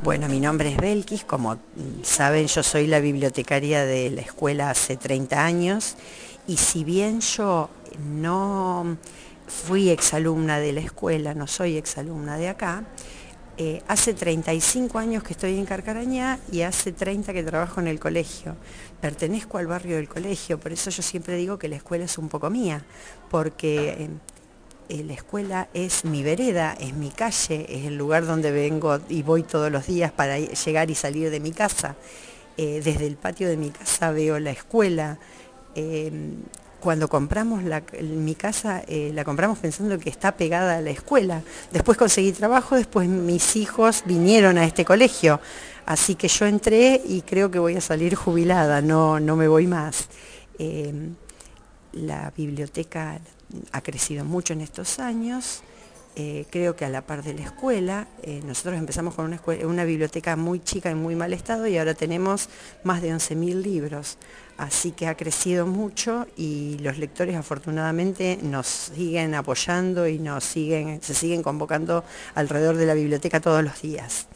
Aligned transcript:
Bueno, 0.00 0.28
mi 0.28 0.38
nombre 0.38 0.70
es 0.70 0.76
Belkis, 0.76 1.24
como 1.24 1.58
saben 2.02 2.46
yo 2.46 2.62
soy 2.62 2.86
la 2.86 3.00
bibliotecaria 3.00 3.84
de 3.84 4.10
la 4.10 4.20
escuela 4.20 4.70
hace 4.70 4.96
30 4.96 5.44
años 5.44 5.96
y 6.46 6.56
si 6.56 6.84
bien 6.84 7.20
yo 7.20 7.68
no 8.08 8.96
fui 9.48 9.90
exalumna 9.90 10.60
de 10.60 10.72
la 10.72 10.82
escuela, 10.82 11.34
no 11.34 11.48
soy 11.48 11.76
exalumna 11.76 12.36
de 12.38 12.48
acá, 12.48 12.84
eh, 13.56 13.82
hace 13.88 14.14
35 14.14 15.00
años 15.00 15.24
que 15.24 15.32
estoy 15.32 15.58
en 15.58 15.66
Carcarañá 15.66 16.38
y 16.52 16.60
hace 16.60 16.92
30 16.92 17.32
que 17.32 17.42
trabajo 17.42 17.80
en 17.80 17.88
el 17.88 17.98
colegio. 17.98 18.54
Pertenezco 19.00 19.58
al 19.58 19.66
barrio 19.66 19.96
del 19.96 20.08
colegio, 20.08 20.60
por 20.60 20.70
eso 20.70 20.90
yo 20.90 21.02
siempre 21.02 21.34
digo 21.34 21.58
que 21.58 21.66
la 21.66 21.74
escuela 21.74 22.04
es 22.04 22.18
un 22.18 22.28
poco 22.28 22.50
mía, 22.50 22.84
porque... 23.30 23.96
Eh, 23.98 24.10
la 24.88 25.12
escuela 25.12 25.68
es 25.74 26.04
mi 26.04 26.22
vereda, 26.22 26.74
es 26.80 26.94
mi 26.94 27.10
calle, 27.10 27.66
es 27.68 27.84
el 27.84 27.96
lugar 27.96 28.26
donde 28.26 28.50
vengo 28.50 28.98
y 29.08 29.22
voy 29.22 29.42
todos 29.42 29.70
los 29.70 29.86
días 29.86 30.12
para 30.12 30.38
llegar 30.38 30.90
y 30.90 30.94
salir 30.94 31.30
de 31.30 31.40
mi 31.40 31.52
casa. 31.52 31.94
Eh, 32.56 32.80
desde 32.82 33.06
el 33.06 33.16
patio 33.16 33.48
de 33.48 33.56
mi 33.56 33.70
casa 33.70 34.10
veo 34.10 34.38
la 34.40 34.50
escuela. 34.50 35.18
Em, 35.74 36.36
cuando 36.80 37.08
compramos 37.08 37.62
mi 38.02 38.34
casa, 38.34 38.82
eh, 38.88 39.10
la 39.14 39.24
compramos 39.24 39.58
pensando 39.58 39.98
que 39.98 40.10
está 40.10 40.36
pegada 40.36 40.78
a 40.78 40.80
la 40.80 40.90
escuela. 40.90 41.42
Después 41.70 41.98
conseguí 41.98 42.32
trabajo, 42.32 42.76
después 42.76 43.08
mis 43.08 43.56
hijos 43.56 44.02
vinieron 44.06 44.58
a 44.58 44.64
este 44.64 44.84
colegio. 44.84 45.40
Así 45.86 46.14
que 46.14 46.28
yo 46.28 46.46
entré 46.46 47.00
y 47.04 47.22
creo 47.22 47.50
que 47.50 47.58
voy 47.58 47.76
a 47.76 47.80
salir 47.80 48.14
jubilada, 48.14 48.80
no, 48.80 49.20
no 49.20 49.36
me 49.36 49.48
voy 49.48 49.66
más. 49.66 50.08
Em, 50.58 51.14
la 51.92 52.32
biblioteca 52.36 53.20
ha 53.72 53.80
crecido 53.80 54.24
mucho 54.24 54.52
en 54.52 54.60
estos 54.60 54.98
años, 54.98 55.62
eh, 56.20 56.46
creo 56.50 56.74
que 56.74 56.84
a 56.84 56.88
la 56.88 57.02
par 57.02 57.22
de 57.22 57.32
la 57.34 57.42
escuela, 57.42 58.08
eh, 58.22 58.40
nosotros 58.44 58.76
empezamos 58.76 59.14
con 59.14 59.38
una, 59.62 59.84
biblioteca 59.84 60.34
muy 60.34 60.58
chica 60.58 60.90
y 60.90 60.94
muy 60.94 61.14
mal 61.14 61.32
estado 61.32 61.68
y 61.68 61.78
ahora 61.78 61.94
tenemos 61.94 62.48
más 62.82 63.02
de 63.02 63.14
11.000 63.14 63.62
libros, 63.62 64.18
así 64.56 64.90
que 64.90 65.06
ha 65.06 65.16
crecido 65.16 65.66
mucho 65.66 66.26
y 66.36 66.78
los 66.80 66.98
lectores 66.98 67.36
afortunadamente 67.36 68.38
nos 68.42 68.66
siguen 68.66 69.34
apoyando 69.34 70.08
y 70.08 70.18
nos 70.18 70.42
siguen, 70.42 71.00
se 71.02 71.14
siguen 71.14 71.42
convocando 71.42 72.04
alrededor 72.34 72.76
de 72.76 72.86
la 72.86 72.94
biblioteca 72.94 73.40
todos 73.40 73.62
los 73.62 73.80
días. 73.80 74.28